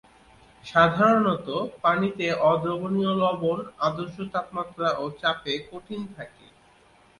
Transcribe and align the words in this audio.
সাধারণত, 0.63 1.47
পানিতে 1.81 2.25
অদ্রবণীয় 2.43 3.13
লবণ 3.15 3.57
আদর্শ 3.87 4.15
তাপমাত্রা 4.33 4.87
ও 4.97 5.13
চাপে 5.19 5.53
কঠিন 5.69 6.01
থাকে। 6.15 6.45